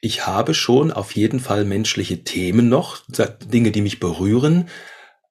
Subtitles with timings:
[0.00, 3.02] ich habe schon auf jeden Fall menschliche Themen noch,
[3.44, 4.68] Dinge, die mich berühren,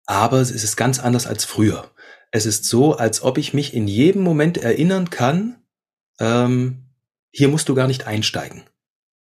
[0.05, 1.91] aber es ist ganz anders als früher.
[2.31, 5.63] Es ist so, als ob ich mich in jedem Moment erinnern kann,
[6.19, 6.85] ähm,
[7.31, 8.63] hier musst du gar nicht einsteigen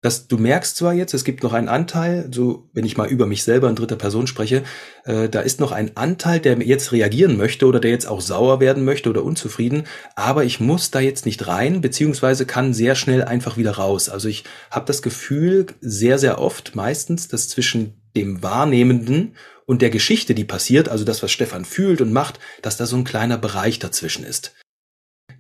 [0.01, 3.27] dass du merkst zwar jetzt, es gibt noch einen Anteil, so wenn ich mal über
[3.27, 4.63] mich selber in dritter Person spreche,
[5.05, 8.61] äh, da ist noch ein Anteil, der jetzt reagieren möchte oder der jetzt auch sauer
[8.61, 13.25] werden möchte oder unzufrieden, aber ich muss da jetzt nicht rein, beziehungsweise kann sehr schnell
[13.25, 14.09] einfach wieder raus.
[14.09, 19.35] Also ich habe das Gefühl sehr, sehr oft, meistens, dass zwischen dem Wahrnehmenden
[19.67, 22.97] und der Geschichte, die passiert, also das, was Stefan fühlt und macht, dass da so
[22.97, 24.55] ein kleiner Bereich dazwischen ist.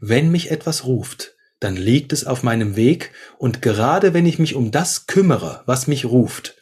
[0.01, 4.55] Wenn mich etwas ruft, dann liegt es auf meinem Weg, und gerade wenn ich mich
[4.55, 6.57] um das kümmere, was mich ruft,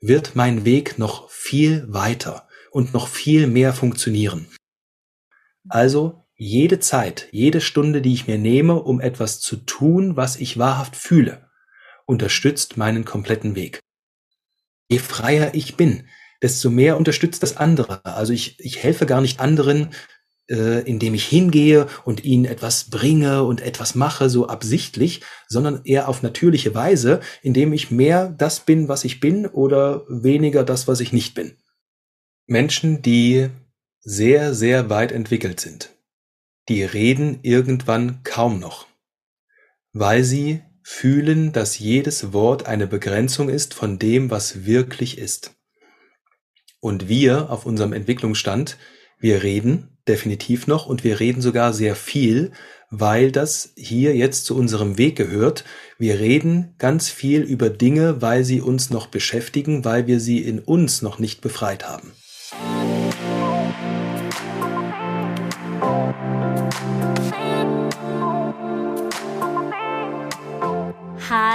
[0.00, 4.46] wird mein Weg noch viel weiter und noch viel mehr funktionieren.
[5.68, 10.58] Also jede Zeit, jede Stunde, die ich mir nehme, um etwas zu tun, was ich
[10.58, 11.50] wahrhaft fühle,
[12.06, 13.80] unterstützt meinen kompletten Weg.
[14.88, 16.08] Je freier ich bin,
[16.42, 18.04] desto mehr unterstützt das andere.
[18.04, 19.90] Also ich, ich helfe gar nicht anderen
[20.50, 26.08] äh, indem ich hingehe und ihnen etwas bringe und etwas mache, so absichtlich, sondern eher
[26.08, 31.00] auf natürliche Weise, indem ich mehr das bin, was ich bin oder weniger das, was
[31.00, 31.56] ich nicht bin.
[32.46, 33.48] Menschen, die
[34.00, 35.94] sehr, sehr weit entwickelt sind,
[36.68, 38.86] die reden irgendwann kaum noch,
[39.92, 45.54] weil sie fühlen, dass jedes Wort eine Begrenzung ist von dem, was wirklich ist.
[46.80, 48.78] Und wir auf unserem Entwicklungsstand,
[49.20, 52.52] wir reden, definitiv noch und wir reden sogar sehr viel,
[52.90, 55.64] weil das hier jetzt zu unserem Weg gehört.
[55.98, 60.58] Wir reden ganz viel über Dinge, weil sie uns noch beschäftigen, weil wir sie in
[60.58, 62.12] uns noch nicht befreit haben.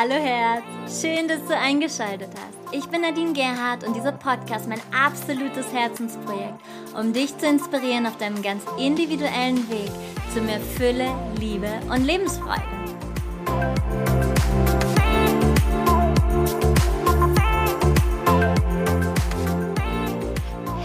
[0.08, 2.72] Hallo Herz, schön, dass du eingeschaltet hast.
[2.72, 6.60] Ich bin Nadine Gerhardt und dieser Podcast mein absolutes Herzensprojekt,
[6.96, 9.90] um dich zu inspirieren auf deinem ganz individuellen Weg
[10.32, 12.62] zu mehr Fülle, Liebe und Lebensfreude.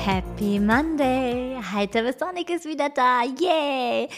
[0.03, 1.59] Happy Monday!
[1.75, 3.21] Heiter bis Sonic ist wieder da!
[3.39, 4.09] Yay!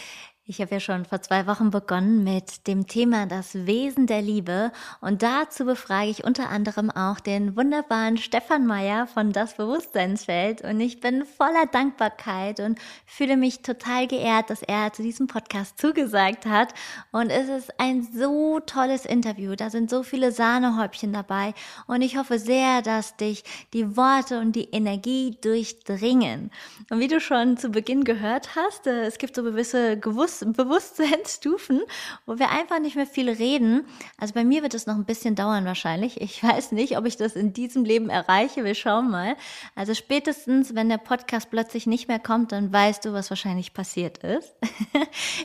[0.45, 4.73] Ich habe ja schon vor zwei Wochen begonnen mit dem Thema das Wesen der Liebe.
[4.99, 10.61] Und dazu befrage ich unter anderem auch den wunderbaren Stefan Meyer von Das Bewusstseinsfeld.
[10.61, 15.79] Und ich bin voller Dankbarkeit und fühle mich total geehrt, dass er zu diesem Podcast
[15.79, 16.73] zugesagt hat.
[17.13, 21.53] Und es ist ein so tolles Interview, da sind so viele Sahnehäubchen dabei.
[21.87, 26.51] Und ich hoffe sehr, dass dich die Worte und die Energie durchdringen.
[26.89, 29.95] Und wie du schon zu Beginn gehört hast, äh, es gibt so gewisse
[30.39, 31.81] Gewusst Bewusstseinsstufen,
[32.25, 33.85] wo wir einfach nicht mehr viel reden.
[34.17, 36.21] Also bei mir wird es noch ein bisschen dauern wahrscheinlich.
[36.21, 38.63] Ich weiß nicht, ob ich das in diesem Leben erreiche.
[38.63, 39.35] Wir schauen mal.
[39.75, 44.19] Also spätestens, wenn der Podcast plötzlich nicht mehr kommt, dann weißt du, was wahrscheinlich passiert
[44.19, 44.53] ist.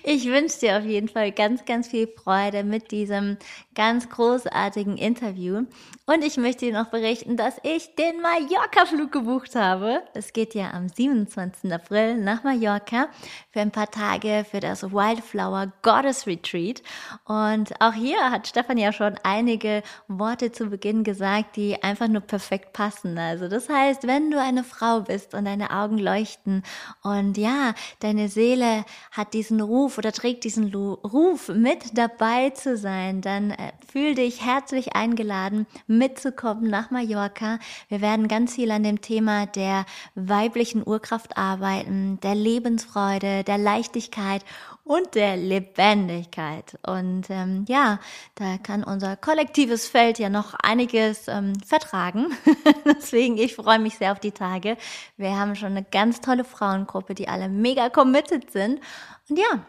[0.05, 3.37] Ich wünsche dir auf jeden Fall ganz, ganz viel Freude mit diesem
[3.75, 5.65] ganz großartigen Interview.
[6.07, 10.03] Und ich möchte dir noch berichten, dass ich den Mallorca-Flug gebucht habe.
[10.15, 11.73] Es geht ja am 27.
[11.73, 13.09] April nach Mallorca
[13.51, 16.83] für ein paar Tage für das das Wildflower Goddess Retreat.
[17.25, 22.21] Und auch hier hat Stefan ja schon einige Worte zu Beginn gesagt, die einfach nur
[22.21, 23.19] perfekt passen.
[23.19, 26.63] Also das heißt, wenn du eine Frau bist und deine Augen leuchten
[27.03, 33.21] und ja, deine Seele hat diesen Ruf oder trägt diesen Ruf mit dabei zu sein,
[33.21, 37.59] dann äh, fühl dich herzlich eingeladen, mitzukommen nach Mallorca.
[37.89, 44.45] Wir werden ganz viel an dem Thema der weiblichen Urkraft arbeiten, der Lebensfreude, der Leichtigkeit
[44.89, 46.79] und der Lebendigkeit.
[46.85, 48.01] Und ähm, ja,
[48.35, 52.29] da kann unser kollektives Feld ja noch einiges ähm, vertragen.
[52.87, 54.79] Deswegen, ich freue mich sehr auf die Tage.
[55.19, 58.81] Wir haben schon eine ganz tolle Frauengruppe, die alle mega committed sind.
[59.29, 59.61] Und ja,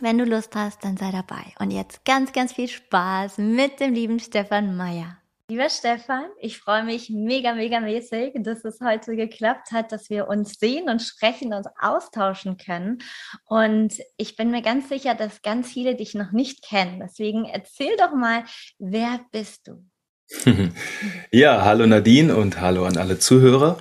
[0.00, 1.54] wenn du Lust hast, dann sei dabei.
[1.60, 5.18] Und jetzt ganz, ganz viel Spaß mit dem lieben Stefan Meyer.
[5.50, 10.28] Lieber Stefan, ich freue mich mega, mega mäßig, dass es heute geklappt hat, dass wir
[10.28, 12.98] uns sehen und sprechen und austauschen können.
[13.46, 17.00] Und ich bin mir ganz sicher, dass ganz viele dich noch nicht kennen.
[17.00, 18.44] Deswegen erzähl doch mal,
[18.78, 19.82] wer bist du?
[21.30, 23.78] ja, hallo Nadine und hallo an alle Zuhörer.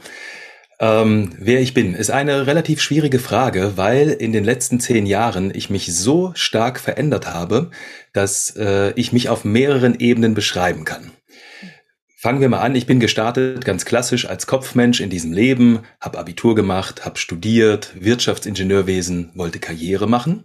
[0.80, 5.52] Ähm, wer ich bin, ist eine relativ schwierige Frage, weil in den letzten zehn Jahren
[5.54, 7.72] ich mich so stark verändert habe,
[8.14, 11.12] dass äh, ich mich auf mehreren Ebenen beschreiben kann.
[12.20, 12.74] Fangen wir mal an.
[12.74, 17.92] Ich bin gestartet ganz klassisch als Kopfmensch in diesem Leben, habe Abitur gemacht, habe studiert,
[17.94, 20.44] Wirtschaftsingenieurwesen, wollte Karriere machen.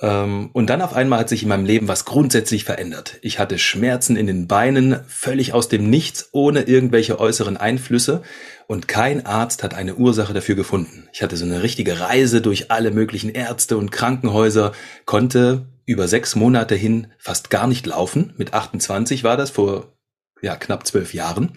[0.00, 3.18] Ähm, und dann auf einmal hat sich in meinem Leben was grundsätzlich verändert.
[3.22, 8.22] Ich hatte Schmerzen in den Beinen, völlig aus dem Nichts, ohne irgendwelche äußeren Einflüsse.
[8.68, 11.08] Und kein Arzt hat eine Ursache dafür gefunden.
[11.12, 14.70] Ich hatte so eine richtige Reise durch alle möglichen Ärzte und Krankenhäuser,
[15.04, 18.34] konnte über sechs Monate hin fast gar nicht laufen.
[18.36, 19.95] Mit 28 war das vor
[20.42, 21.52] ja, knapp zwölf Jahren.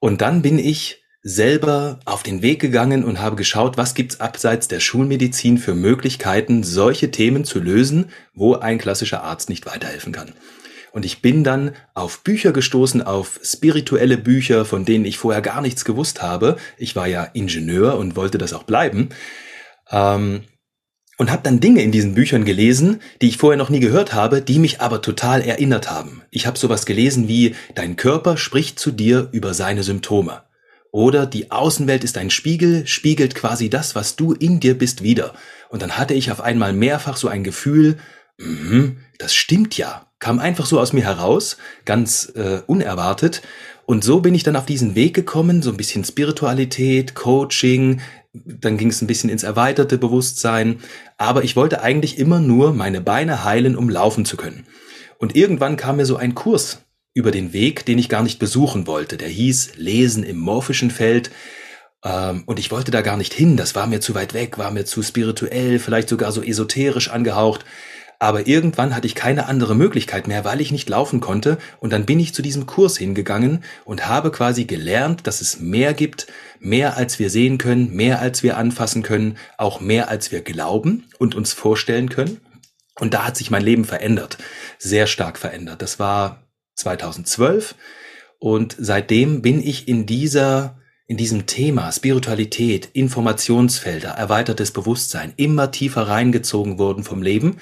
[0.00, 4.68] Und dann bin ich selber auf den Weg gegangen und habe geschaut, was gibt's abseits
[4.68, 10.32] der Schulmedizin für Möglichkeiten, solche Themen zu lösen, wo ein klassischer Arzt nicht weiterhelfen kann.
[10.92, 15.60] Und ich bin dann auf Bücher gestoßen, auf spirituelle Bücher, von denen ich vorher gar
[15.60, 16.56] nichts gewusst habe.
[16.78, 19.10] Ich war ja Ingenieur und wollte das auch bleiben.
[19.90, 20.42] Ähm,
[21.18, 24.40] und habe dann Dinge in diesen Büchern gelesen, die ich vorher noch nie gehört habe,
[24.40, 26.22] die mich aber total erinnert haben.
[26.30, 30.42] Ich habe sowas gelesen wie, dein Körper spricht zu dir über seine Symptome.
[30.90, 35.34] Oder die Außenwelt ist ein Spiegel, spiegelt quasi das, was du in dir bist, wieder.
[35.68, 37.98] Und dann hatte ich auf einmal mehrfach so ein Gefühl,
[38.38, 43.42] mh, das stimmt ja, kam einfach so aus mir heraus, ganz äh, unerwartet.
[43.86, 48.00] Und so bin ich dann auf diesen Weg gekommen, so ein bisschen Spiritualität, Coaching,
[48.32, 50.80] dann ging es ein bisschen ins erweiterte Bewusstsein,
[51.16, 54.66] aber ich wollte eigentlich immer nur meine Beine heilen, um laufen zu können.
[55.18, 56.82] Und irgendwann kam mir so ein Kurs
[57.14, 59.16] über den Weg, den ich gar nicht besuchen wollte.
[59.16, 61.30] Der hieß Lesen im morphischen Feld.
[62.04, 63.56] Ähm, und ich wollte da gar nicht hin.
[63.56, 67.64] Das war mir zu weit weg, war mir zu spirituell, vielleicht sogar so esoterisch angehaucht.
[68.20, 71.56] Aber irgendwann hatte ich keine andere Möglichkeit mehr, weil ich nicht laufen konnte.
[71.78, 75.94] Und dann bin ich zu diesem Kurs hingegangen und habe quasi gelernt, dass es mehr
[75.94, 76.26] gibt,
[76.58, 81.04] mehr als wir sehen können, mehr als wir anfassen können, auch mehr als wir glauben
[81.18, 82.40] und uns vorstellen können.
[82.98, 84.38] Und da hat sich mein Leben verändert,
[84.78, 85.80] sehr stark verändert.
[85.80, 86.42] Das war
[86.74, 87.76] 2012
[88.40, 90.74] und seitdem bin ich in dieser
[91.10, 97.56] in diesem Thema Spiritualität, Informationsfelder, erweitertes Bewusstsein immer tiefer reingezogen worden vom Leben,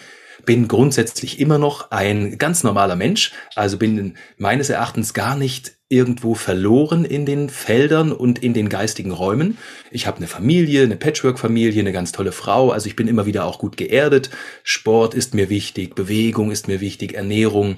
[0.46, 6.34] bin grundsätzlich immer noch ein ganz normaler Mensch, also bin meines Erachtens gar nicht irgendwo
[6.34, 9.58] verloren in den Feldern und in den geistigen Räumen.
[9.90, 13.44] Ich habe eine Familie, eine Patchwork-Familie, eine ganz tolle Frau, also ich bin immer wieder
[13.44, 14.30] auch gut geerdet.
[14.62, 17.76] Sport ist mir wichtig, Bewegung ist mir wichtig, Ernährung.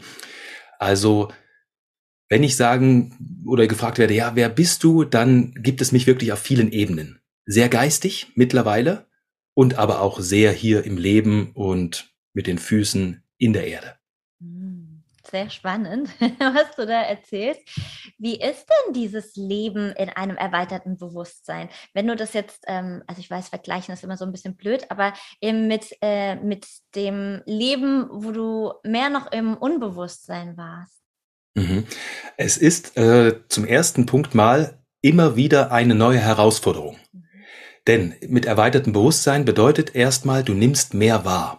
[0.79, 1.33] Also,
[2.29, 6.33] wenn ich sagen oder gefragt werde, ja, wer bist du, dann gibt es mich wirklich
[6.33, 7.21] auf vielen Ebenen.
[7.45, 9.07] Sehr geistig mittlerweile
[9.55, 13.97] und aber auch sehr hier im Leben und mit den Füßen in der Erde.
[14.41, 16.09] Hm, sehr spannend,
[16.39, 17.63] was du da erzählst.
[18.17, 21.69] Wie ist denn dieses Leben in einem erweiterten Bewusstsein?
[21.95, 24.87] Wenn du das jetzt, ähm, also ich weiß, vergleichen ist immer so ein bisschen blöd,
[24.89, 26.65] aber eben mit, äh, mit
[26.95, 31.03] dem Leben, wo du mehr noch im Unbewusstsein warst.
[31.57, 31.87] Mhm.
[32.37, 36.99] Es ist äh, zum ersten Punkt mal immer wieder eine neue Herausforderung.
[37.13, 37.25] Mhm.
[37.89, 41.58] Denn mit erweitertem Bewusstsein bedeutet erstmal, du nimmst mehr wahr.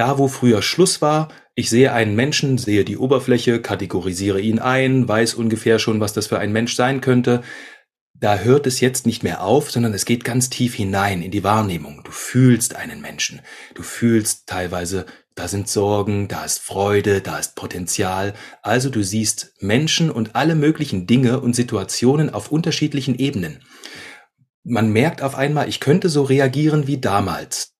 [0.00, 5.06] Da, wo früher Schluss war, ich sehe einen Menschen, sehe die Oberfläche, kategorisiere ihn ein,
[5.06, 7.42] weiß ungefähr schon, was das für ein Mensch sein könnte,
[8.14, 11.44] da hört es jetzt nicht mehr auf, sondern es geht ganz tief hinein in die
[11.44, 12.00] Wahrnehmung.
[12.02, 13.42] Du fühlst einen Menschen.
[13.74, 15.04] Du fühlst teilweise,
[15.34, 18.32] da sind Sorgen, da ist Freude, da ist Potenzial.
[18.62, 23.62] Also du siehst Menschen und alle möglichen Dinge und Situationen auf unterschiedlichen Ebenen.
[24.64, 27.74] Man merkt auf einmal, ich könnte so reagieren wie damals.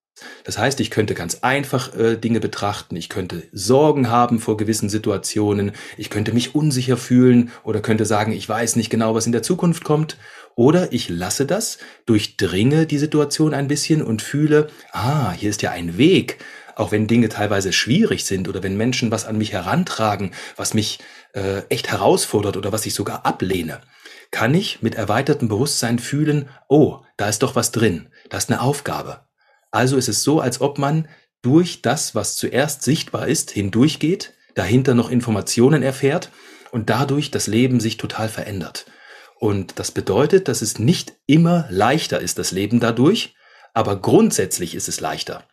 [0.44, 4.88] Das heißt, ich könnte ganz einfach äh, Dinge betrachten, ich könnte Sorgen haben vor gewissen
[4.88, 9.32] Situationen, ich könnte mich unsicher fühlen oder könnte sagen, ich weiß nicht genau, was in
[9.32, 10.16] der Zukunft kommt.
[10.56, 15.70] Oder ich lasse das, durchdringe die Situation ein bisschen und fühle, ah, hier ist ja
[15.70, 16.38] ein Weg,
[16.76, 20.98] auch wenn Dinge teilweise schwierig sind oder wenn Menschen was an mich herantragen, was mich
[21.34, 23.80] äh, echt herausfordert oder was ich sogar ablehne,
[24.30, 28.60] kann ich mit erweitertem Bewusstsein fühlen, oh, da ist doch was drin, da ist eine
[28.60, 29.20] Aufgabe,
[29.70, 31.08] also ist es so, als ob man
[31.42, 36.30] durch das, was zuerst sichtbar ist, hindurchgeht, dahinter noch Informationen erfährt
[36.70, 38.86] und dadurch das Leben sich total verändert.
[39.38, 43.34] Und das bedeutet, dass es nicht immer leichter ist, das Leben dadurch,
[43.72, 45.44] aber grundsätzlich ist es leichter.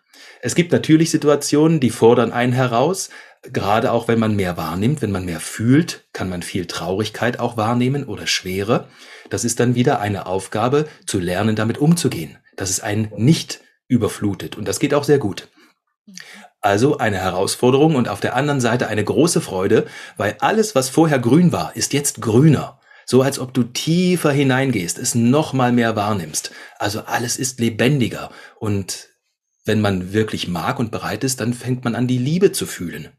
[0.41, 3.09] Es gibt natürlich Situationen, die fordern einen heraus,
[3.43, 7.55] gerade auch wenn man mehr wahrnimmt, wenn man mehr fühlt, kann man viel Traurigkeit auch
[7.55, 8.89] wahrnehmen oder Schwere.
[9.29, 12.37] Das ist dann wieder eine Aufgabe, zu lernen, damit umzugehen.
[12.55, 14.57] Das ist ein nicht überflutet.
[14.57, 15.47] Und das geht auch sehr gut.
[16.61, 19.85] Also eine Herausforderung und auf der anderen Seite eine große Freude,
[20.17, 22.79] weil alles, was vorher grün war, ist jetzt grüner.
[23.05, 26.51] So als ob du tiefer hineingehst, es noch mal mehr wahrnimmst.
[26.77, 28.31] Also alles ist lebendiger.
[28.59, 29.07] Und
[29.63, 33.09] wenn man wirklich mag und bereit ist, dann fängt man an, die Liebe zu fühlen.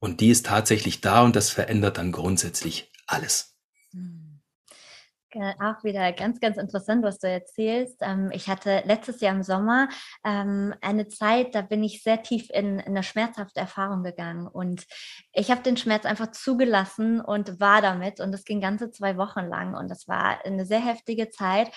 [0.00, 3.47] Und die ist tatsächlich da und das verändert dann grundsätzlich alles.
[5.34, 7.98] Auch wieder ganz, ganz interessant, was du erzählst.
[8.00, 9.88] Ähm, ich hatte letztes Jahr im Sommer
[10.24, 14.46] ähm, eine Zeit, da bin ich sehr tief in eine schmerzhafte Erfahrung gegangen.
[14.46, 14.86] Und
[15.32, 18.20] ich habe den Schmerz einfach zugelassen und war damit.
[18.20, 19.74] Und das ging ganze zwei Wochen lang.
[19.74, 21.70] Und das war eine sehr heftige Zeit.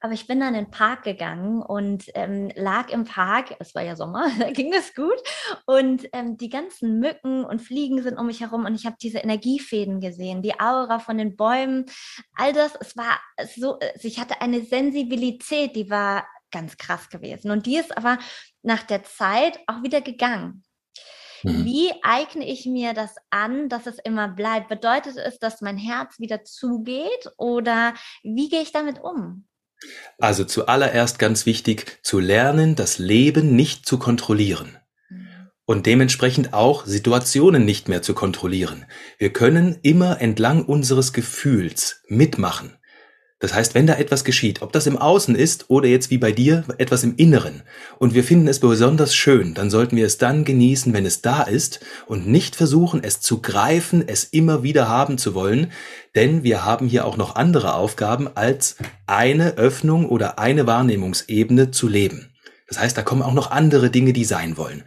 [0.00, 3.82] Aber ich bin dann in den Park gegangen und ähm, lag im Park, es war
[3.82, 5.20] ja Sommer, da ging es gut.
[5.66, 9.18] Und ähm, die ganzen Mücken und Fliegen sind um mich herum und ich habe diese
[9.18, 11.86] Energiefäden gesehen, die Aura von den Bäumen,
[12.34, 12.74] all das.
[12.80, 13.20] Es war
[13.56, 17.50] so, also ich hatte eine Sensibilität, die war ganz krass gewesen.
[17.50, 18.18] Und die ist aber
[18.62, 20.62] nach der Zeit auch wieder gegangen.
[21.42, 21.64] Mhm.
[21.64, 24.68] Wie eigne ich mir das an, dass es immer bleibt?
[24.68, 29.47] Bedeutet es, dass mein Herz wieder zugeht oder wie gehe ich damit um?
[30.18, 34.78] Also zuallererst ganz wichtig, zu lernen, das Leben nicht zu kontrollieren.
[35.08, 35.28] Mhm.
[35.64, 38.86] Und dementsprechend auch Situationen nicht mehr zu kontrollieren.
[39.18, 42.76] Wir können immer entlang unseres Gefühls mitmachen.
[43.40, 46.32] Das heißt, wenn da etwas geschieht, ob das im Außen ist oder jetzt wie bei
[46.32, 47.62] dir etwas im Inneren,
[48.00, 51.42] und wir finden es besonders schön, dann sollten wir es dann genießen, wenn es da
[51.42, 55.70] ist und nicht versuchen, es zu greifen, es immer wieder haben zu wollen,
[56.16, 58.76] denn wir haben hier auch noch andere Aufgaben, als
[59.06, 62.34] eine Öffnung oder eine Wahrnehmungsebene zu leben.
[62.66, 64.82] Das heißt, da kommen auch noch andere Dinge, die sein wollen.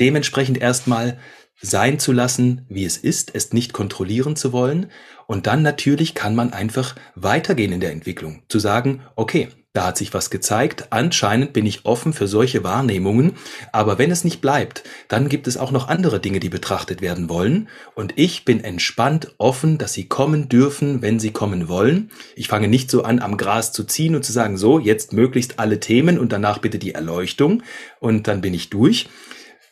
[0.00, 1.18] Dementsprechend erstmal
[1.60, 4.90] sein zu lassen, wie es ist, es nicht kontrollieren zu wollen.
[5.26, 8.42] Und dann natürlich kann man einfach weitergehen in der Entwicklung.
[8.48, 13.32] Zu sagen, okay, da hat sich was gezeigt, anscheinend bin ich offen für solche Wahrnehmungen,
[13.72, 17.28] aber wenn es nicht bleibt, dann gibt es auch noch andere Dinge, die betrachtet werden
[17.28, 22.12] wollen, und ich bin entspannt offen, dass sie kommen dürfen, wenn sie kommen wollen.
[22.36, 25.58] Ich fange nicht so an, am Gras zu ziehen und zu sagen, so, jetzt möglichst
[25.58, 27.64] alle Themen und danach bitte die Erleuchtung
[27.98, 29.08] und dann bin ich durch,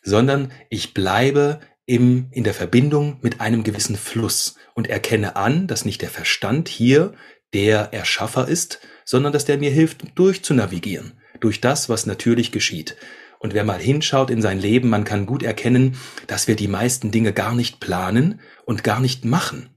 [0.02, 5.84] sondern ich bleibe im, in der Verbindung mit einem gewissen Fluss und erkenne an, dass
[5.84, 7.14] nicht der Verstand hier
[7.52, 12.96] der Erschaffer ist, sondern dass der mir hilft, durchzunavigieren, durch das, was natürlich geschieht.
[13.38, 15.96] Und wer mal hinschaut in sein Leben, man kann gut erkennen,
[16.28, 19.71] dass wir die meisten Dinge gar nicht planen und gar nicht machen.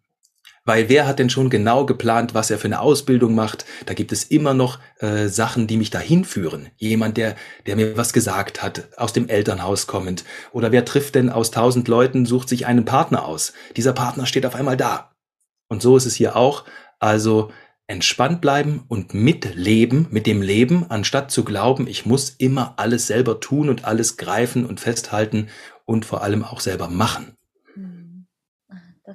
[0.68, 3.66] Weil wer hat denn schon genau geplant, was er für eine Ausbildung macht?
[3.86, 6.70] Da gibt es immer noch äh, Sachen, die mich dahin führen.
[6.78, 7.36] Jemand, der,
[7.68, 10.26] der mir was gesagt hat, aus dem Elternhaus kommend.
[10.52, 13.54] Oder wer trifft denn aus tausend Leuten, sucht sich einen Partner aus.
[13.78, 15.12] Dieser Partner steht auf einmal da.
[15.70, 16.66] Und so ist es hier auch.
[16.98, 17.52] Also
[17.86, 23.40] entspannt bleiben und mitleben mit dem Leben, anstatt zu glauben, ich muss immer alles selber
[23.40, 25.50] tun und alles greifen und festhalten
[25.86, 27.35] und vor allem auch selber machen.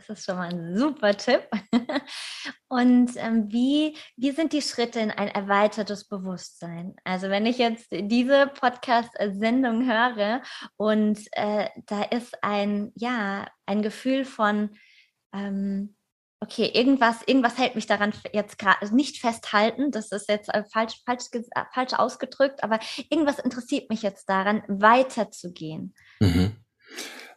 [0.07, 1.43] Das ist schon mal ein super Tipp.
[2.69, 6.95] Und ähm, wie, wie sind die Schritte in ein erweitertes Bewusstsein?
[7.05, 10.41] Also wenn ich jetzt diese Podcast-Sendung höre
[10.77, 14.71] und äh, da ist ein, ja, ein Gefühl von,
[15.35, 15.97] ähm,
[16.41, 21.03] okay, irgendwas, irgendwas hält mich daran jetzt gerade nicht festhalten, das ist jetzt äh, falsch,
[21.05, 21.25] falsch,
[21.75, 22.81] falsch ausgedrückt, aber
[23.11, 25.95] irgendwas interessiert mich jetzt daran, weiterzugehen.
[26.21, 26.57] Mhm.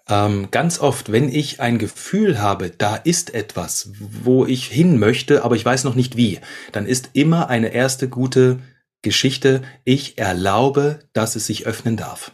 [0.10, 5.43] Ähm, ganz oft, wenn ich ein Gefühl habe, da ist etwas, wo ich hin möchte,
[5.43, 6.39] aber ich weiß noch nicht wie,
[6.74, 8.60] dann ist immer eine erste gute
[9.01, 12.33] Geschichte, ich erlaube, dass es sich öffnen darf.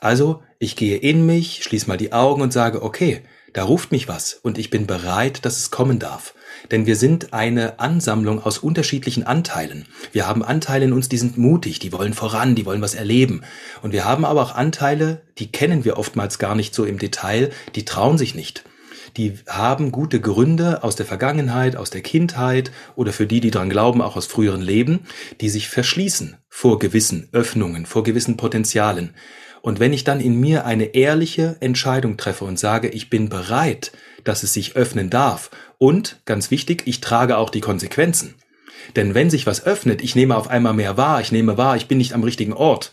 [0.00, 3.22] Also, ich gehe in mich, schließe mal die Augen und sage, okay,
[3.52, 6.34] da ruft mich was und ich bin bereit, dass es kommen darf.
[6.70, 9.86] Denn wir sind eine Ansammlung aus unterschiedlichen Anteilen.
[10.12, 13.42] Wir haben Anteile in uns, die sind mutig, die wollen voran, die wollen was erleben.
[13.82, 17.50] Und wir haben aber auch Anteile, die kennen wir oftmals gar nicht so im Detail,
[17.74, 18.64] die trauen sich nicht.
[19.16, 23.70] Die haben gute Gründe aus der Vergangenheit, aus der Kindheit oder für die, die dran
[23.70, 25.00] glauben, auch aus früheren Leben,
[25.40, 29.14] die sich verschließen vor gewissen Öffnungen, vor gewissen Potenzialen.
[29.62, 33.92] Und wenn ich dann in mir eine ehrliche Entscheidung treffe und sage, ich bin bereit,
[34.24, 38.34] dass es sich öffnen darf und, ganz wichtig, ich trage auch die Konsequenzen.
[38.96, 41.86] Denn wenn sich was öffnet, ich nehme auf einmal mehr wahr, ich nehme wahr, ich
[41.86, 42.92] bin nicht am richtigen Ort,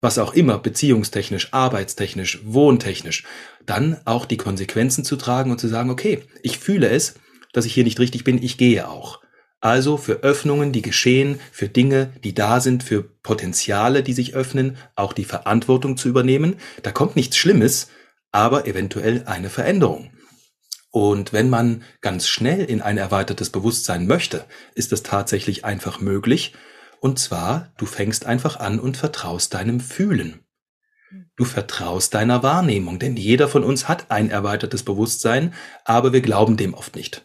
[0.00, 3.24] was auch immer, beziehungstechnisch, arbeitstechnisch, wohntechnisch,
[3.64, 7.14] dann auch die Konsequenzen zu tragen und zu sagen, okay, ich fühle es,
[7.52, 9.23] dass ich hier nicht richtig bin, ich gehe auch.
[9.64, 14.76] Also für Öffnungen, die geschehen, für Dinge, die da sind, für Potenziale, die sich öffnen,
[14.94, 16.56] auch die Verantwortung zu übernehmen.
[16.82, 17.88] Da kommt nichts Schlimmes,
[18.30, 20.10] aber eventuell eine Veränderung.
[20.90, 24.44] Und wenn man ganz schnell in ein erweitertes Bewusstsein möchte,
[24.74, 26.52] ist es tatsächlich einfach möglich.
[27.00, 30.40] Und zwar, du fängst einfach an und vertraust deinem Fühlen.
[31.36, 35.54] Du vertraust deiner Wahrnehmung, denn jeder von uns hat ein erweitertes Bewusstsein,
[35.86, 37.24] aber wir glauben dem oft nicht.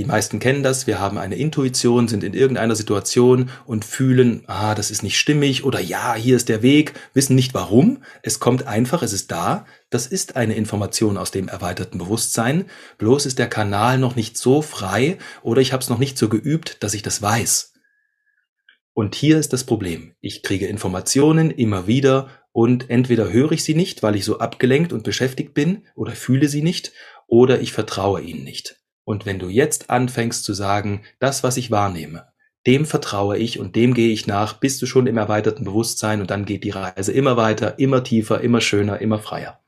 [0.00, 4.74] Die meisten kennen das, wir haben eine Intuition, sind in irgendeiner Situation und fühlen, ah,
[4.74, 8.02] das ist nicht stimmig oder ja, hier ist der Weg, wissen nicht warum.
[8.22, 9.66] Es kommt einfach, es ist da.
[9.90, 12.64] Das ist eine Information aus dem erweiterten Bewusstsein.
[12.96, 16.30] Bloß ist der Kanal noch nicht so frei oder ich habe es noch nicht so
[16.30, 17.74] geübt, dass ich das weiß.
[18.94, 20.14] Und hier ist das Problem.
[20.22, 24.94] Ich kriege Informationen immer wieder und entweder höre ich sie nicht, weil ich so abgelenkt
[24.94, 26.92] und beschäftigt bin oder fühle sie nicht
[27.26, 28.79] oder ich vertraue ihnen nicht.
[29.04, 32.26] Und wenn du jetzt anfängst zu sagen, das, was ich wahrnehme,
[32.66, 36.30] dem vertraue ich und dem gehe ich nach, bist du schon im erweiterten Bewusstsein und
[36.30, 39.60] dann geht die Reise immer weiter, immer tiefer, immer schöner, immer freier.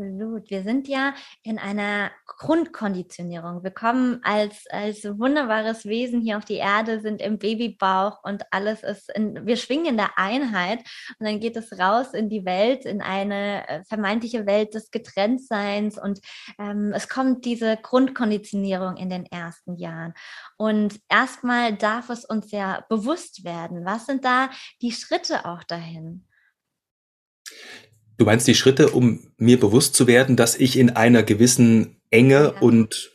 [0.00, 0.50] Absolut.
[0.50, 3.62] Wir sind ja in einer Grundkonditionierung.
[3.62, 8.82] Wir kommen als, als wunderbares Wesen hier auf die Erde, sind im Babybauch und alles
[8.82, 10.78] ist, in, wir schwingen in der Einheit
[11.18, 15.98] und dann geht es raus in die Welt, in eine äh, vermeintliche Welt des Getrenntseins
[15.98, 16.20] und
[16.58, 20.14] ähm, es kommt diese Grundkonditionierung in den ersten Jahren.
[20.56, 23.84] Und erstmal darf es uns ja bewusst werden.
[23.84, 24.48] Was sind da
[24.80, 26.26] die Schritte auch dahin?
[28.20, 32.52] Du meinst die Schritte, um mir bewusst zu werden, dass ich in einer gewissen Enge
[32.54, 32.60] ja.
[32.60, 33.12] und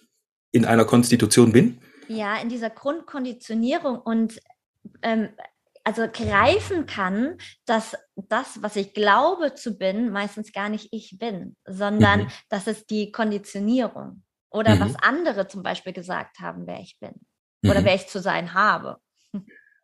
[0.51, 1.77] in einer Konstitution bin?
[2.07, 4.39] Ja, in dieser Grundkonditionierung und
[5.03, 5.29] ähm,
[5.83, 11.55] also greifen kann, dass das, was ich glaube zu bin, meistens gar nicht ich bin,
[11.67, 12.27] sondern mhm.
[12.50, 14.79] das ist die Konditionierung oder mhm.
[14.79, 17.12] was andere zum Beispiel gesagt haben, wer ich bin
[17.63, 17.85] oder mhm.
[17.85, 18.97] wer ich zu sein habe.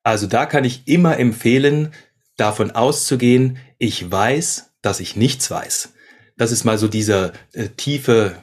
[0.01, 1.93] Also da kann ich immer empfehlen,
[2.37, 5.93] davon auszugehen, ich weiß, dass ich nichts weiß.
[6.37, 8.35] Das ist mal so dieser äh, tiefe,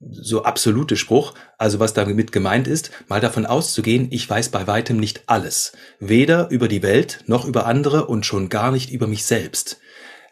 [0.00, 1.34] so absolute Spruch.
[1.58, 5.72] Also was damit gemeint ist, mal davon auszugehen, ich weiß bei weitem nicht alles.
[6.00, 9.78] Weder über die Welt noch über andere und schon gar nicht über mich selbst.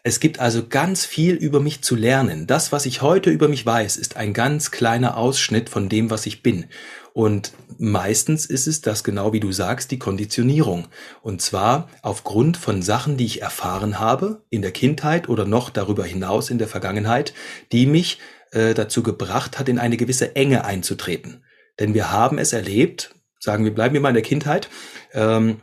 [0.03, 2.45] Es gibt also ganz viel über mich zu lernen.
[2.45, 6.27] Das, was ich heute über mich weiß, ist ein ganz kleiner Ausschnitt von dem, was
[6.27, 6.65] ich bin.
[7.15, 10.89] Und meistens ist es das genau wie du sagst, die Konditionierung.
[11.21, 16.03] Und zwar aufgrund von Sachen, die ich erfahren habe in der Kindheit oder noch darüber
[16.03, 17.33] hinaus in der Vergangenheit,
[17.71, 18.19] die mich
[18.51, 21.45] äh, dazu gebracht hat, in eine gewisse Enge einzutreten.
[21.79, 24.67] Denn wir haben es erlebt, sagen wir, bleiben wir mal in der Kindheit,
[25.13, 25.61] ähm,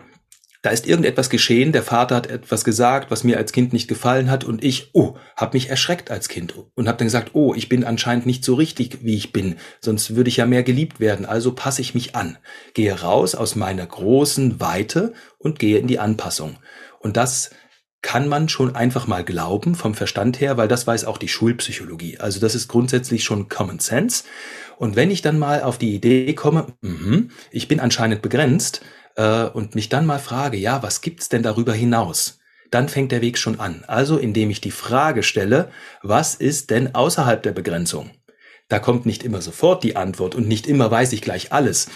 [0.62, 4.30] da ist irgendetwas geschehen, der Vater hat etwas gesagt, was mir als Kind nicht gefallen
[4.30, 7.68] hat und ich, oh, habe mich erschreckt als Kind und habe dann gesagt, oh, ich
[7.68, 11.26] bin anscheinend nicht so richtig, wie ich bin, sonst würde ich ja mehr geliebt werden,
[11.26, 12.38] also passe ich mich an,
[12.74, 16.58] gehe raus aus meiner großen Weite und gehe in die Anpassung.
[17.00, 17.50] Und das
[18.00, 22.18] kann man schon einfach mal glauben vom Verstand her, weil das weiß auch die Schulpsychologie.
[22.18, 24.24] Also das ist grundsätzlich schon Common Sense.
[24.76, 28.82] Und wenn ich dann mal auf die Idee komme, mh, ich bin anscheinend begrenzt,
[29.16, 32.38] äh, und mich dann mal frage, ja, was gibt's denn darüber hinaus?
[32.70, 33.84] Dann fängt der Weg schon an.
[33.86, 35.70] Also indem ich die Frage stelle,
[36.02, 38.10] was ist denn außerhalb der Begrenzung?
[38.68, 41.88] Da kommt nicht immer sofort die Antwort und nicht immer weiß ich gleich alles.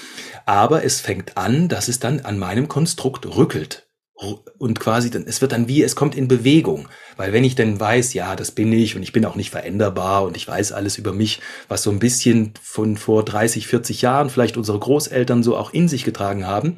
[0.45, 3.86] Aber es fängt an, dass es dann an meinem Konstrukt rückelt
[4.17, 6.89] und quasi dann, es wird dann wie, es kommt in Bewegung.
[7.17, 10.25] Weil wenn ich denn weiß, ja, das bin ich und ich bin auch nicht veränderbar
[10.25, 14.31] und ich weiß alles über mich, was so ein bisschen von vor 30, 40 Jahren
[14.31, 16.77] vielleicht unsere Großeltern so auch in sich getragen haben,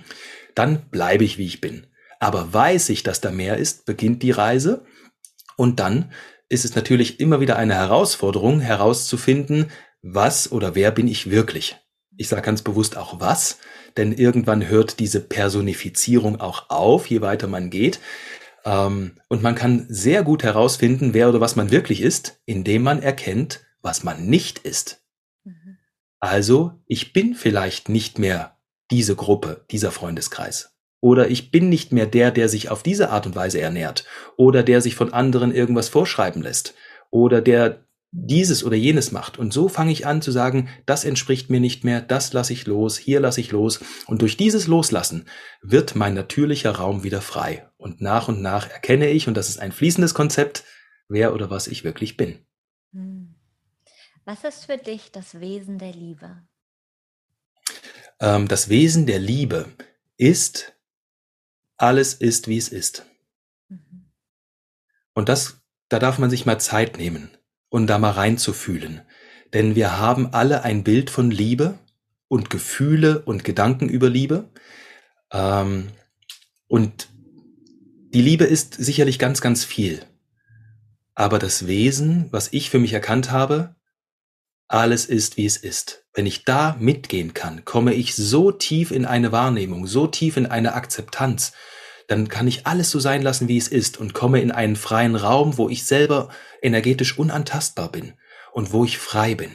[0.55, 1.87] dann bleibe ich, wie ich bin.
[2.19, 4.85] Aber weiß ich, dass da mehr ist, beginnt die Reise
[5.57, 6.11] und dann
[6.49, 9.71] ist es natürlich immer wieder eine Herausforderung herauszufinden,
[10.03, 11.77] was oder wer bin ich wirklich.
[12.17, 13.59] Ich sage ganz bewusst auch was,
[13.99, 18.01] denn irgendwann hört diese Personifizierung auch auf, je weiter man geht.
[18.65, 23.03] Ähm, und man kann sehr gut herausfinden, wer oder was man wirklich ist, indem man
[23.03, 25.03] erkennt, was man nicht ist.
[25.45, 25.79] Mhm.
[26.21, 28.59] Also, ich bin vielleicht nicht mehr
[28.91, 30.75] diese Gruppe, dieser Freundeskreis.
[31.01, 34.05] Oder ich bin nicht mehr der, der sich auf diese Art und Weise ernährt.
[34.37, 36.75] Oder der sich von anderen irgendwas vorschreiben lässt.
[37.11, 39.39] Oder der dieses oder jenes macht.
[39.39, 42.67] Und so fange ich an zu sagen, das entspricht mir nicht mehr, das lasse ich
[42.67, 43.81] los, hier lasse ich los.
[44.07, 45.27] Und durch dieses Loslassen
[45.61, 47.71] wird mein natürlicher Raum wieder frei.
[47.77, 50.65] Und nach und nach erkenne ich, und das ist ein fließendes Konzept,
[51.09, 52.47] wer oder was ich wirklich bin.
[52.93, 53.35] Hm.
[54.25, 56.43] Was ist für dich das Wesen der Liebe?
[58.21, 59.67] Ähm, das Wesen der Liebe
[60.17, 60.75] ist,
[61.77, 63.07] alles ist, wie es ist.
[63.69, 64.11] Mhm.
[65.15, 67.38] Und das, da darf man sich mal Zeit nehmen
[67.69, 69.03] und da mal reinzufühlen.
[69.53, 71.79] Denn wir haben alle ein Bild von Liebe
[72.29, 74.51] und Gefühle und Gedanken über Liebe.
[75.33, 75.89] Ähm,
[76.67, 77.09] und
[78.13, 80.01] die Liebe ist sicherlich ganz, ganz viel.
[81.15, 83.75] Aber das Wesen, was ich für mich erkannt habe,
[84.69, 86.05] alles ist, wie es ist.
[86.13, 90.47] Wenn ich da mitgehen kann, komme ich so tief in eine Wahrnehmung, so tief in
[90.47, 91.53] eine Akzeptanz,
[92.09, 95.15] dann kann ich alles so sein lassen, wie es ist und komme in einen freien
[95.15, 96.31] Raum, wo ich selber
[96.63, 98.15] energetisch unantastbar bin
[98.53, 99.53] und wo ich frei bin.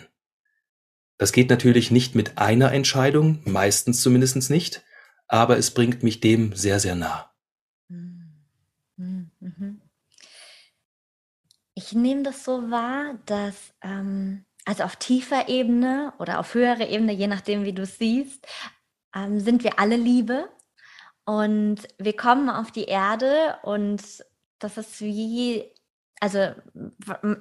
[1.18, 4.84] Das geht natürlich nicht mit einer Entscheidung, meistens zumindest nicht,
[5.28, 7.32] aber es bringt mich dem sehr, sehr nah.
[7.88, 9.82] Mhm.
[11.76, 17.14] Ich nehme das so wahr, dass ähm, also auf tiefer Ebene oder auf höherer Ebene,
[17.14, 18.46] je nachdem, wie du es siehst,
[19.16, 20.50] ähm, sind wir alle Liebe
[21.26, 24.02] und wir kommen auf die Erde und
[24.60, 25.66] das ist wie,
[26.20, 26.40] also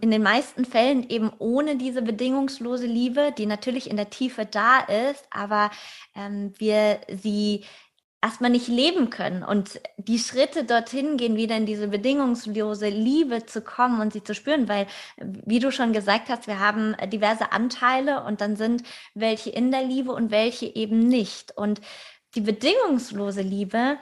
[0.00, 4.80] in den meisten Fällen eben ohne diese bedingungslose Liebe, die natürlich in der Tiefe da
[4.80, 5.70] ist, aber
[6.14, 7.64] ähm, wir sie
[8.22, 9.42] erstmal nicht leben können.
[9.42, 14.34] Und die Schritte dorthin gehen, wieder in diese bedingungslose Liebe zu kommen und sie zu
[14.34, 14.86] spüren, weil,
[15.18, 19.82] wie du schon gesagt hast, wir haben diverse Anteile und dann sind welche in der
[19.82, 21.56] Liebe und welche eben nicht.
[21.56, 21.80] Und
[22.34, 23.98] die bedingungslose Liebe,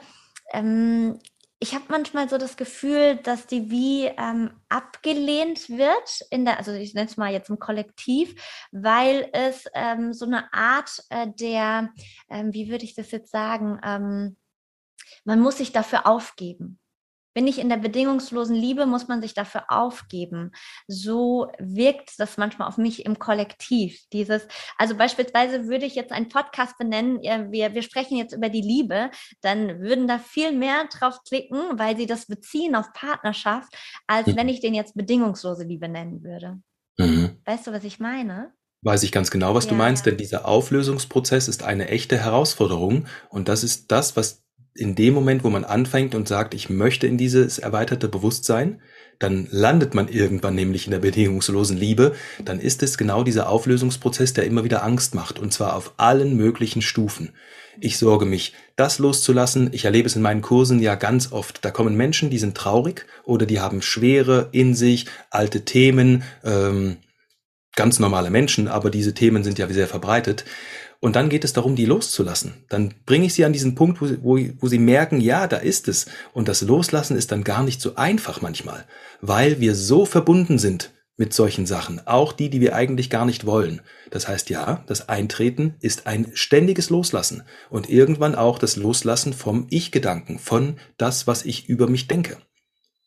[0.53, 1.19] ähm,
[1.63, 6.71] ich habe manchmal so das Gefühl, dass die wie ähm, abgelehnt wird in der, also
[6.71, 8.33] ich nenne es mal jetzt im Kollektiv,
[8.71, 11.93] weil es ähm, so eine Art äh, der,
[12.31, 14.37] ähm, wie würde ich das jetzt sagen, ähm,
[15.23, 16.80] man muss sich dafür aufgeben.
[17.33, 20.51] Bin ich in der bedingungslosen Liebe, muss man sich dafür aufgeben.
[20.87, 23.99] So wirkt das manchmal auf mich im Kollektiv.
[24.11, 28.61] Dieses, also beispielsweise würde ich jetzt einen Podcast benennen, wir, wir sprechen jetzt über die
[28.61, 33.73] Liebe, dann würden da viel mehr drauf klicken, weil sie das beziehen auf Partnerschaft,
[34.07, 34.35] als mhm.
[34.35, 36.59] wenn ich den jetzt bedingungslose Liebe nennen würde.
[36.97, 37.37] Mhm.
[37.45, 38.53] Weißt du, was ich meine?
[38.83, 40.11] Weiß ich ganz genau, was ja, du meinst, ja.
[40.11, 45.43] denn dieser Auflösungsprozess ist eine echte Herausforderung und das ist das, was in dem Moment,
[45.43, 48.81] wo man anfängt und sagt, ich möchte in dieses erweiterte Bewusstsein,
[49.19, 54.33] dann landet man irgendwann nämlich in der bedingungslosen Liebe, dann ist es genau dieser Auflösungsprozess,
[54.33, 57.33] der immer wieder Angst macht, und zwar auf allen möglichen Stufen.
[57.79, 59.69] Ich sorge mich, das loszulassen.
[59.73, 61.63] Ich erlebe es in meinen Kursen ja ganz oft.
[61.63, 66.97] Da kommen Menschen, die sind traurig oder die haben Schwere in sich, alte Themen, ähm,
[67.75, 70.45] ganz normale Menschen, aber diese Themen sind ja sehr verbreitet.
[71.01, 72.53] Und dann geht es darum, die loszulassen.
[72.69, 75.87] Dann bringe ich sie an diesen Punkt, wo, wo, wo sie merken, ja, da ist
[75.87, 76.05] es.
[76.31, 78.85] Und das Loslassen ist dann gar nicht so einfach manchmal,
[79.19, 83.45] weil wir so verbunden sind mit solchen Sachen, auch die, die wir eigentlich gar nicht
[83.45, 83.81] wollen.
[84.11, 89.67] Das heißt ja, das Eintreten ist ein ständiges Loslassen und irgendwann auch das Loslassen vom
[89.69, 92.37] Ich-Gedanken, von das, was ich über mich denke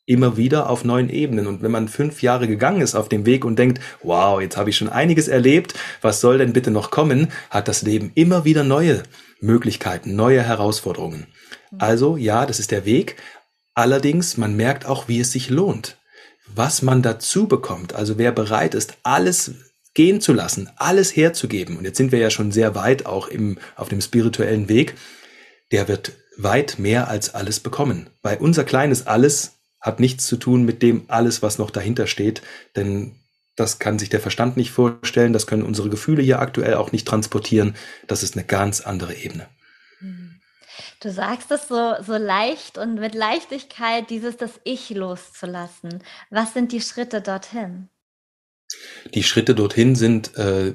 [0.06, 1.46] immer wieder auf neuen Ebenen.
[1.46, 4.70] Und wenn man fünf Jahre gegangen ist auf dem Weg und denkt, wow, jetzt habe
[4.70, 8.64] ich schon einiges erlebt, was soll denn bitte noch kommen, hat das Leben immer wieder
[8.64, 9.02] neue
[9.40, 11.26] Möglichkeiten, neue Herausforderungen.
[11.78, 13.16] Also ja, das ist der Weg.
[13.74, 15.98] Allerdings, man merkt auch, wie es sich lohnt.
[16.54, 19.52] Was man dazu bekommt, also wer bereit ist, alles
[19.94, 23.58] gehen zu lassen, alles herzugeben, und jetzt sind wir ja schon sehr weit auch im,
[23.76, 24.94] auf dem spirituellen Weg,
[25.72, 28.10] der wird weit mehr als alles bekommen.
[28.22, 29.53] Weil unser kleines Alles
[29.84, 32.40] hat nichts zu tun mit dem alles, was noch dahinter steht,
[32.74, 33.16] denn
[33.54, 37.06] das kann sich der Verstand nicht vorstellen, das können unsere Gefühle hier aktuell auch nicht
[37.06, 37.76] transportieren.
[38.08, 39.46] Das ist eine ganz andere Ebene.
[39.98, 40.40] Hm.
[41.00, 46.02] Du sagst es so, so leicht und mit Leichtigkeit, dieses das Ich loszulassen.
[46.30, 47.90] Was sind die Schritte dorthin?
[49.12, 50.72] Die Schritte dorthin sind äh,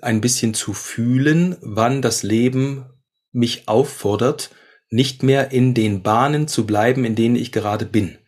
[0.00, 2.86] ein bisschen zu fühlen, wann das Leben
[3.32, 4.50] mich auffordert,
[4.88, 8.18] nicht mehr in den Bahnen zu bleiben, in denen ich gerade bin.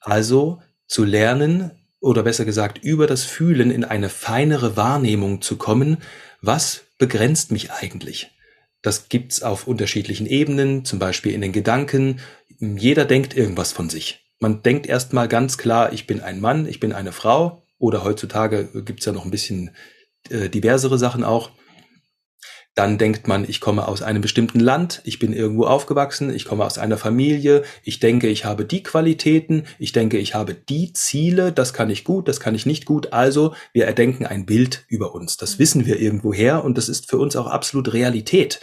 [0.00, 5.98] Also zu lernen oder besser gesagt über das Fühlen in eine feinere Wahrnehmung zu kommen,
[6.40, 8.30] was begrenzt mich eigentlich.
[8.82, 12.20] Das gibt's auf unterschiedlichen Ebenen, zum Beispiel in den Gedanken.
[12.58, 14.24] Jeder denkt irgendwas von sich.
[14.38, 18.68] Man denkt erstmal ganz klar, ich bin ein Mann, ich bin eine Frau, oder heutzutage
[18.84, 19.70] gibt's ja noch ein bisschen
[20.28, 21.50] äh, diversere Sachen auch.
[22.76, 26.64] Dann denkt man, ich komme aus einem bestimmten Land, ich bin irgendwo aufgewachsen, ich komme
[26.64, 31.52] aus einer Familie, ich denke, ich habe die Qualitäten, ich denke, ich habe die Ziele,
[31.52, 33.12] das kann ich gut, das kann ich nicht gut.
[33.12, 35.36] Also wir erdenken ein Bild über uns.
[35.36, 38.60] Das wissen wir irgendwoher und das ist für uns auch absolut Realität.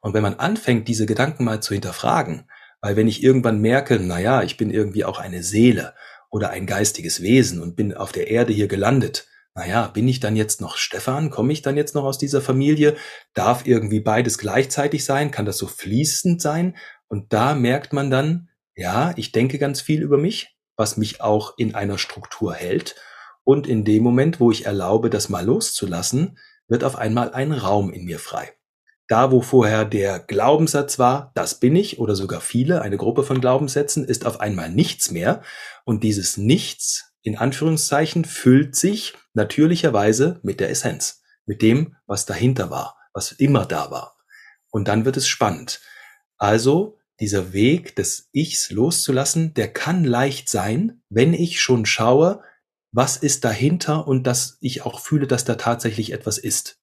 [0.00, 2.44] Und wenn man anfängt, diese Gedanken mal zu hinterfragen,
[2.80, 5.94] weil wenn ich irgendwann merke, na ja, ich bin irgendwie auch eine Seele
[6.30, 9.26] oder ein geistiges Wesen und bin auf der Erde hier gelandet,
[9.58, 11.30] naja, bin ich dann jetzt noch Stefan?
[11.30, 12.94] Komme ich dann jetzt noch aus dieser Familie?
[13.34, 15.32] Darf irgendwie beides gleichzeitig sein?
[15.32, 16.76] Kann das so fließend sein?
[17.08, 21.54] Und da merkt man dann, ja, ich denke ganz viel über mich, was mich auch
[21.58, 22.94] in einer Struktur hält.
[23.42, 27.92] Und in dem Moment, wo ich erlaube, das mal loszulassen, wird auf einmal ein Raum
[27.92, 28.52] in mir frei.
[29.08, 33.40] Da, wo vorher der Glaubenssatz war, das bin ich, oder sogar viele, eine Gruppe von
[33.40, 35.42] Glaubenssätzen, ist auf einmal nichts mehr.
[35.84, 42.70] Und dieses Nichts in Anführungszeichen füllt sich natürlicherweise mit der Essenz, mit dem, was dahinter
[42.70, 44.16] war, was immer da war.
[44.70, 45.80] Und dann wird es spannend.
[46.36, 52.42] Also dieser Weg des Ichs loszulassen, der kann leicht sein, wenn ich schon schaue,
[52.92, 56.80] was ist dahinter und dass ich auch fühle, dass da tatsächlich etwas ist.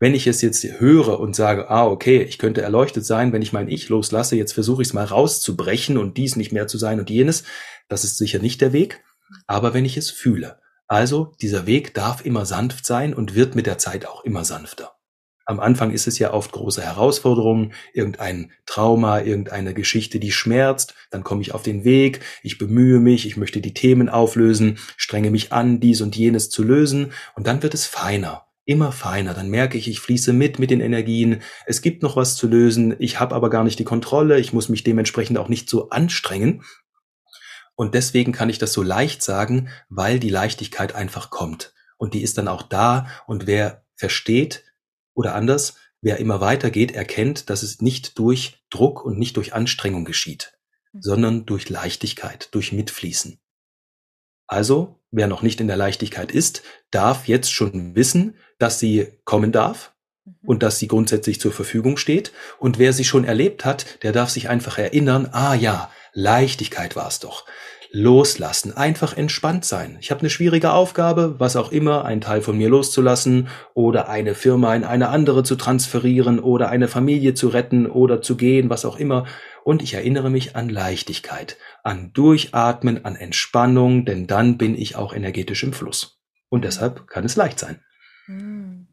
[0.00, 3.52] Wenn ich es jetzt höre und sage, ah, okay, ich könnte erleuchtet sein, wenn ich
[3.52, 7.00] mein Ich loslasse, jetzt versuche ich es mal rauszubrechen und dies nicht mehr zu sein
[7.00, 7.42] und jenes,
[7.88, 9.02] das ist sicher nicht der Weg.
[9.46, 13.66] Aber wenn ich es fühle, also dieser Weg darf immer sanft sein und wird mit
[13.66, 14.94] der Zeit auch immer sanfter.
[15.44, 21.24] Am Anfang ist es ja oft große Herausforderungen, irgendein Trauma, irgendeine Geschichte, die schmerzt, dann
[21.24, 25.50] komme ich auf den Weg, ich bemühe mich, ich möchte die Themen auflösen, strenge mich
[25.50, 29.78] an, dies und jenes zu lösen und dann wird es feiner, immer feiner, dann merke
[29.78, 33.34] ich, ich fließe mit mit den Energien, es gibt noch was zu lösen, ich habe
[33.34, 36.62] aber gar nicht die Kontrolle, ich muss mich dementsprechend auch nicht so anstrengen
[37.78, 42.22] und deswegen kann ich das so leicht sagen, weil die Leichtigkeit einfach kommt und die
[42.22, 44.64] ist dann auch da und wer versteht,
[45.14, 50.04] oder anders, wer immer weitergeht, erkennt, dass es nicht durch Druck und nicht durch Anstrengung
[50.04, 50.58] geschieht,
[50.92, 51.02] mhm.
[51.02, 53.38] sondern durch Leichtigkeit, durch Mitfließen.
[54.48, 59.52] Also, wer noch nicht in der Leichtigkeit ist, darf jetzt schon wissen, dass sie kommen
[59.52, 59.94] darf.
[60.44, 62.32] Und dass sie grundsätzlich zur Verfügung steht.
[62.58, 67.08] Und wer sie schon erlebt hat, der darf sich einfach erinnern, ah ja, Leichtigkeit war
[67.08, 67.44] es doch
[67.90, 69.96] loslassen, einfach entspannt sein.
[70.00, 74.34] Ich habe eine schwierige Aufgabe, was auch immer, einen Teil von mir loszulassen oder eine
[74.34, 78.84] Firma in eine andere zu transferieren oder eine Familie zu retten oder zu gehen, was
[78.84, 79.26] auch immer.
[79.64, 85.14] Und ich erinnere mich an Leichtigkeit, an Durchatmen, an Entspannung, denn dann bin ich auch
[85.14, 86.20] energetisch im Fluss.
[86.50, 87.82] Und deshalb kann es leicht sein.
[88.26, 88.87] Hm.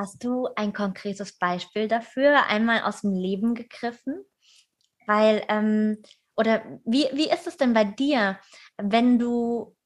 [0.00, 4.24] Hast du ein konkretes Beispiel dafür, einmal aus dem Leben gegriffen?
[5.06, 6.02] Weil ähm,
[6.36, 8.38] oder wie, wie ist es denn bei dir,
[8.78, 9.76] wenn du,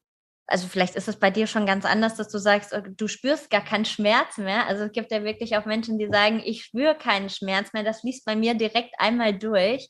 [0.47, 3.49] also vielleicht ist es bei dir schon ganz anders, dass du sagst, oh, du spürst
[3.49, 4.67] gar keinen Schmerz mehr.
[4.67, 7.83] Also es gibt ja wirklich auch Menschen, die sagen, ich spüre keinen Schmerz mehr.
[7.83, 9.89] Das fließt bei mir direkt einmal durch.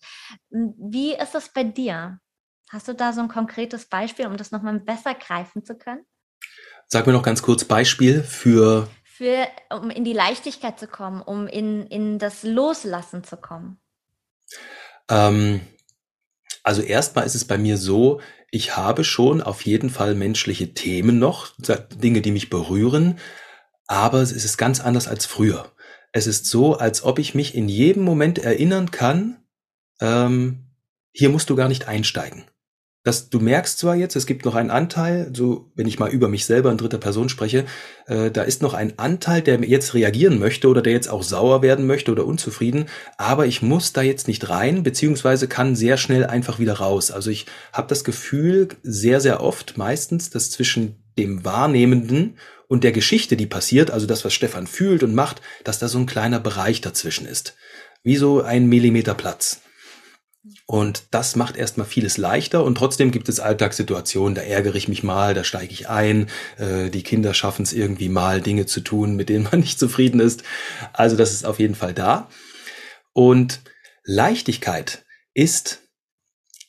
[0.52, 2.18] Hm, wie ist es bei dir?
[2.72, 6.04] Hast du da so ein konkretes Beispiel, um das nochmal besser greifen zu können?
[6.88, 8.90] Sag mir noch ganz kurz Beispiel für.
[9.17, 13.78] Für, um in die Leichtigkeit zu kommen, um in, in das Loslassen zu kommen.
[15.10, 15.62] Ähm,
[16.63, 18.19] also erstmal ist es bei mir so,
[18.51, 21.54] ich habe schon auf jeden Fall menschliche Themen noch,
[21.93, 23.17] Dinge, die mich berühren,
[23.88, 25.71] aber es ist ganz anders als früher.
[26.12, 29.41] Es ist so, als ob ich mich in jedem Moment erinnern kann,
[30.01, 30.65] ähm,
[31.13, 32.43] hier musst du gar nicht einsteigen
[33.06, 36.28] dass du merkst zwar jetzt, es gibt noch einen Anteil, so wenn ich mal über
[36.28, 37.65] mich selber in dritter Person spreche,
[38.08, 41.62] äh, da ist noch ein Anteil, der jetzt reagieren möchte oder der jetzt auch sauer
[41.62, 42.88] werden möchte oder unzufrieden,
[43.18, 47.12] aber ich muss da jetzt nicht rein, beziehungsweise kann sehr schnell einfach wieder raus.
[47.12, 52.38] Also ich habe das Gefühl sehr, sehr oft, meistens, dass zwischen dem Wahrnehmenden
[52.68, 56.00] und der Geschichte, die passiert, also das, was Stefan fühlt und macht, dass da so
[56.00, 57.56] ein kleiner Bereich dazwischen ist.
[58.02, 59.62] Wie so ein Millimeter Platz.
[60.68, 65.04] Und das macht erstmal vieles leichter und trotzdem gibt es Alltagssituationen, da ärgere ich mich
[65.04, 66.28] mal, da steige ich ein,
[66.58, 70.20] äh, die Kinder schaffen es irgendwie mal, Dinge zu tun, mit denen man nicht zufrieden
[70.20, 70.44] ist.
[70.94, 72.30] Also das ist auf jeden Fall da.
[73.14, 73.62] Und
[74.04, 75.84] Leichtigkeit ist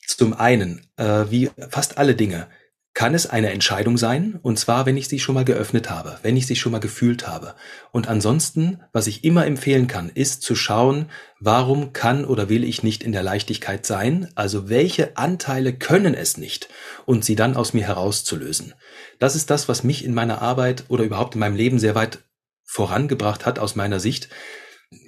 [0.07, 2.47] zum einen, äh, wie fast alle Dinge,
[2.97, 6.35] kann es eine Entscheidung sein, und zwar, wenn ich sie schon mal geöffnet habe, wenn
[6.35, 7.53] ich sie schon mal gefühlt habe.
[7.91, 11.05] Und ansonsten, was ich immer empfehlen kann, ist zu schauen,
[11.39, 16.37] warum kann oder will ich nicht in der Leichtigkeit sein, also welche Anteile können es
[16.37, 16.69] nicht,
[17.05, 18.73] und sie dann aus mir herauszulösen.
[19.19, 22.17] Das ist das, was mich in meiner Arbeit oder überhaupt in meinem Leben sehr weit
[22.65, 24.29] vorangebracht hat aus meiner Sicht.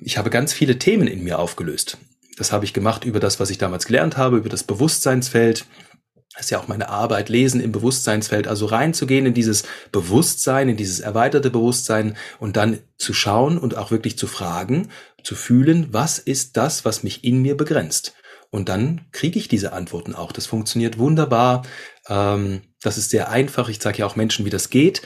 [0.03, 1.97] Ich habe ganz viele Themen in mir aufgelöst.
[2.37, 5.65] Das habe ich gemacht über das, was ich damals gelernt habe, über das Bewusstseinsfeld,
[6.33, 10.77] das ist ja auch meine Arbeit, Lesen im Bewusstseinsfeld, also reinzugehen in dieses Bewusstsein, in
[10.77, 14.89] dieses erweiterte Bewusstsein und dann zu schauen und auch wirklich zu fragen,
[15.23, 18.13] zu fühlen, was ist das, was mich in mir begrenzt?
[18.51, 20.31] Und dann kriege ich diese Antworten auch.
[20.31, 21.63] Das funktioniert wunderbar.
[22.07, 23.69] Ähm, das ist sehr einfach.
[23.69, 25.01] Ich zeige ja auch Menschen, wie das geht.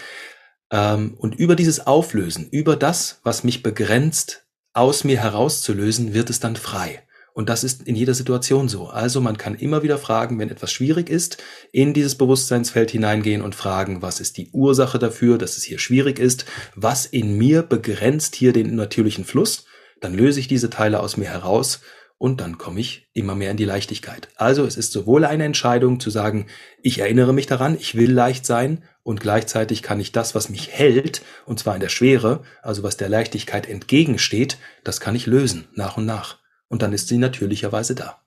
[0.72, 6.40] Ähm, und über dieses Auflösen, über das, was mich begrenzt, aus mir herauszulösen, wird es
[6.40, 7.04] dann frei.
[7.34, 8.88] Und das ist in jeder Situation so.
[8.88, 11.38] Also man kann immer wieder fragen, wenn etwas schwierig ist,
[11.72, 16.20] in dieses Bewusstseinsfeld hineingehen und fragen, was ist die Ursache dafür, dass es hier schwierig
[16.20, 16.46] ist?
[16.76, 19.66] Was in mir begrenzt hier den natürlichen Fluss?
[20.00, 21.82] Dann löse ich diese Teile aus mir heraus
[22.20, 24.30] und dann komme ich immer mehr in die Leichtigkeit.
[24.36, 26.46] Also es ist sowohl eine Entscheidung zu sagen,
[26.82, 30.70] ich erinnere mich daran, ich will leicht sein und gleichzeitig kann ich das, was mich
[30.72, 35.68] hält, und zwar in der Schwere, also was der Leichtigkeit entgegensteht, das kann ich lösen,
[35.74, 36.43] nach und nach.
[36.74, 38.20] Und dann ist sie natürlicherweise da.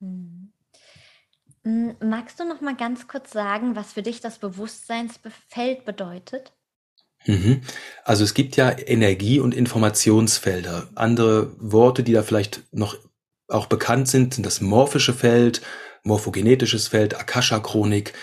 [0.00, 0.54] Hm.
[1.64, 6.54] Hm, magst du noch mal ganz kurz sagen, was für dich das Bewusstseinsfeld bedeutet?
[7.26, 7.60] Mhm.
[8.02, 10.88] Also es gibt ja Energie- und Informationsfelder.
[10.94, 12.96] Andere Worte, die da vielleicht noch
[13.48, 15.60] auch bekannt sind, sind das morphische Feld,
[16.02, 18.14] morphogenetisches Feld, Akasha-Chronik.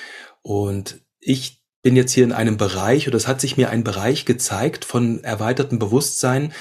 [0.42, 4.26] Und ich bin jetzt hier in einem Bereich oder es hat sich mir ein Bereich
[4.26, 6.52] gezeigt von erweitertem Bewusstsein,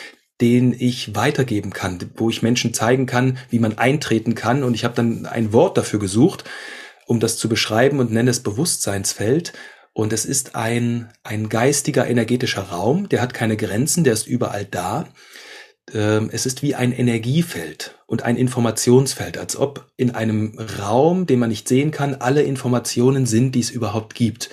[0.40, 4.64] den ich weitergeben kann, wo ich Menschen zeigen kann, wie man eintreten kann.
[4.64, 6.44] Und ich habe dann ein Wort dafür gesucht,
[7.06, 9.52] um das zu beschreiben und nenne es Bewusstseinsfeld.
[9.92, 14.66] Und es ist ein, ein geistiger, energetischer Raum, der hat keine Grenzen, der ist überall
[14.66, 15.08] da.
[15.94, 21.38] Ähm, es ist wie ein Energiefeld und ein Informationsfeld, als ob in einem Raum, den
[21.38, 24.50] man nicht sehen kann, alle Informationen sind, die es überhaupt gibt.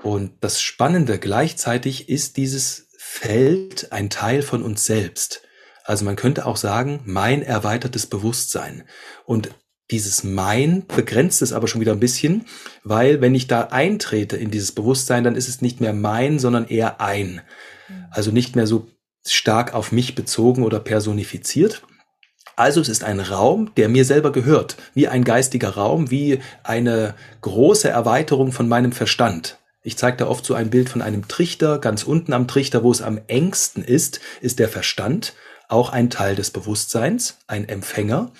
[0.00, 5.42] Und das Spannende gleichzeitig ist dieses Feld ein Teil von uns selbst.
[5.82, 8.84] Also man könnte auch sagen, mein erweitertes Bewusstsein.
[9.24, 9.50] Und
[9.90, 12.44] dieses Mein begrenzt es aber schon wieder ein bisschen,
[12.84, 16.68] weil wenn ich da eintrete in dieses Bewusstsein, dann ist es nicht mehr mein, sondern
[16.68, 17.40] eher ein.
[18.10, 18.86] Also nicht mehr so
[19.26, 21.82] stark auf mich bezogen oder personifiziert.
[22.56, 27.14] Also es ist ein Raum, der mir selber gehört, wie ein geistiger Raum, wie eine
[27.40, 29.58] große Erweiterung von meinem Verstand.
[29.88, 31.78] Ich zeige da oft so ein Bild von einem Trichter.
[31.78, 35.32] Ganz unten am Trichter, wo es am engsten ist, ist der Verstand,
[35.66, 38.30] auch ein Teil des Bewusstseins, ein Empfänger.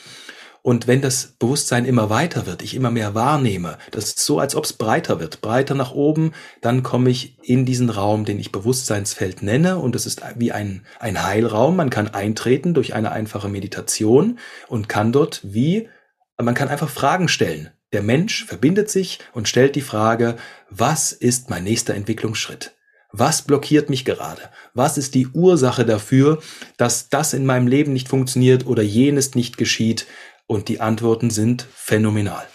[0.60, 4.54] Und wenn das Bewusstsein immer weiter wird, ich immer mehr wahrnehme, das ist so, als
[4.54, 8.52] ob es breiter wird, breiter nach oben, dann komme ich in diesen Raum, den ich
[8.52, 9.78] Bewusstseinsfeld nenne.
[9.78, 11.76] Und es ist wie ein, ein Heilraum.
[11.76, 15.88] Man kann eintreten durch eine einfache Meditation und kann dort wie,
[16.36, 17.70] man kann einfach Fragen stellen.
[17.92, 20.36] Der Mensch verbindet sich und stellt die Frage,
[20.68, 22.76] was ist mein nächster Entwicklungsschritt?
[23.12, 24.42] Was blockiert mich gerade?
[24.74, 26.42] Was ist die Ursache dafür,
[26.76, 30.06] dass das in meinem Leben nicht funktioniert oder jenes nicht geschieht?
[30.46, 32.46] Und die Antworten sind phänomenal.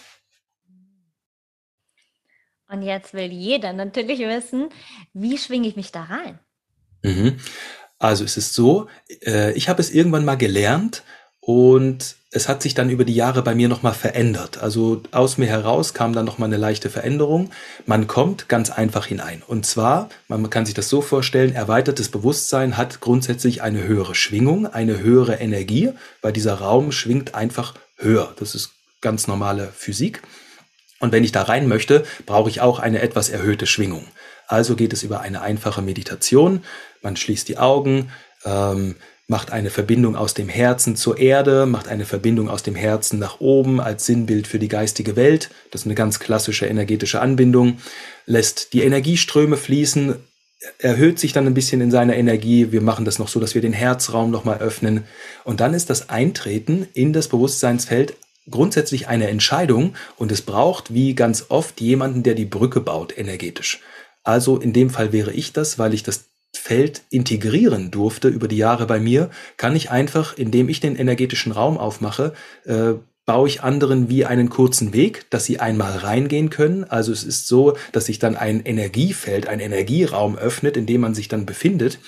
[2.68, 4.68] Und jetzt will jeder natürlich wissen,
[5.12, 6.38] wie schwinge ich mich da rein?
[7.02, 7.36] Mhm.
[7.98, 8.88] Also es ist so,
[9.22, 11.02] äh, ich habe es irgendwann mal gelernt
[11.46, 14.58] und es hat sich dann über die Jahre bei mir nochmal verändert.
[14.58, 17.50] Also aus mir heraus kam dann nochmal eine leichte Veränderung.
[17.84, 19.42] Man kommt ganz einfach hinein.
[19.46, 24.66] Und zwar, man kann sich das so vorstellen, erweitertes Bewusstsein hat grundsätzlich eine höhere Schwingung,
[24.66, 25.90] eine höhere Energie,
[26.22, 28.32] weil dieser Raum schwingt einfach höher.
[28.38, 28.70] Das ist
[29.02, 30.22] ganz normale Physik.
[31.00, 34.06] Und wenn ich da rein möchte, brauche ich auch eine etwas erhöhte Schwingung.
[34.48, 36.64] Also geht es über eine einfache Meditation.
[37.02, 38.10] Man schließt die Augen,
[38.46, 43.18] ähm, macht eine Verbindung aus dem Herzen zur Erde, macht eine Verbindung aus dem Herzen
[43.18, 45.50] nach oben als Sinnbild für die geistige Welt.
[45.70, 47.78] Das ist eine ganz klassische energetische Anbindung.
[48.26, 50.16] Lässt die Energieströme fließen,
[50.78, 52.70] erhöht sich dann ein bisschen in seiner Energie.
[52.72, 55.04] Wir machen das noch so, dass wir den Herzraum nochmal öffnen.
[55.44, 58.16] Und dann ist das Eintreten in das Bewusstseinsfeld
[58.50, 63.80] grundsätzlich eine Entscheidung und es braucht wie ganz oft jemanden, der die Brücke baut energetisch.
[64.22, 68.56] Also in dem Fall wäre ich das, weil ich das Feld integrieren durfte über die
[68.56, 72.32] Jahre bei mir, kann ich einfach, indem ich den energetischen Raum aufmache,
[72.64, 72.94] äh,
[73.26, 76.84] baue ich anderen wie einen kurzen Weg, dass sie einmal reingehen können.
[76.84, 81.14] Also es ist so, dass sich dann ein Energiefeld, ein Energieraum öffnet, in dem man
[81.14, 81.98] sich dann befindet.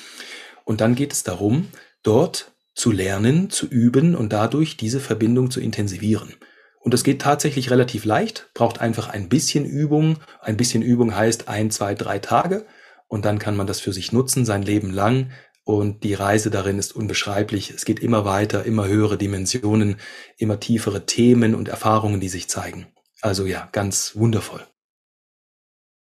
[0.65, 1.69] Und dann geht es darum,
[2.03, 6.35] dort zu lernen, zu üben und dadurch diese Verbindung zu intensivieren.
[6.81, 10.19] Und das geht tatsächlich relativ leicht, braucht einfach ein bisschen Übung.
[10.41, 12.67] Ein bisschen Übung heißt ein, zwei, drei Tage
[13.09, 15.31] und dann kann man das für sich nutzen, sein Leben lang.
[15.65, 17.71] Und die Reise darin ist unbeschreiblich.
[17.71, 19.97] Es geht immer weiter, immer höhere Dimensionen,
[20.37, 22.87] immer tiefere Themen und Erfahrungen, die sich zeigen.
[23.21, 24.65] Also ja, ganz wundervoll.